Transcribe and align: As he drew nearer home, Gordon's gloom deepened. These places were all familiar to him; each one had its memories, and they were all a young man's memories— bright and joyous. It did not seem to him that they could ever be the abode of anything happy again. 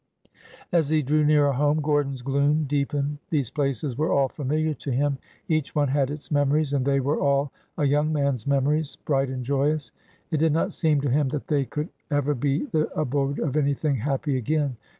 As 0.71 0.89
he 0.89 1.03
drew 1.03 1.23
nearer 1.23 1.53
home, 1.53 1.79
Gordon's 1.79 2.23
gloom 2.23 2.63
deepened. 2.63 3.19
These 3.29 3.51
places 3.51 3.95
were 3.95 4.11
all 4.11 4.29
familiar 4.29 4.73
to 4.73 4.89
him; 4.91 5.19
each 5.47 5.75
one 5.75 5.89
had 5.89 6.09
its 6.09 6.31
memories, 6.31 6.73
and 6.73 6.83
they 6.83 6.99
were 6.99 7.19
all 7.19 7.51
a 7.77 7.85
young 7.85 8.11
man's 8.11 8.47
memories— 8.47 8.95
bright 9.05 9.29
and 9.29 9.45
joyous. 9.45 9.91
It 10.31 10.37
did 10.37 10.53
not 10.53 10.73
seem 10.73 11.01
to 11.01 11.09
him 11.11 11.29
that 11.29 11.45
they 11.49 11.65
could 11.65 11.89
ever 12.09 12.33
be 12.33 12.65
the 12.65 12.89
abode 12.99 13.37
of 13.37 13.55
anything 13.55 13.97
happy 13.97 14.37
again. 14.37 14.75